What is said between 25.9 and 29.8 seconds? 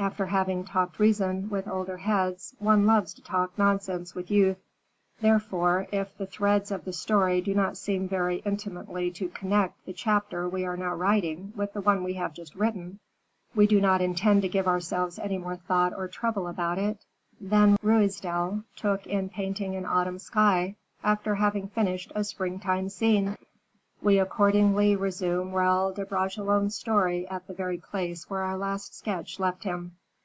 de Bragelonne's story at the very place where our last sketch left